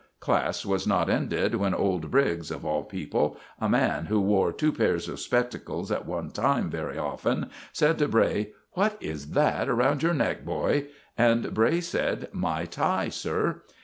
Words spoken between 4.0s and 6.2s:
who wore two pairs of spectacles at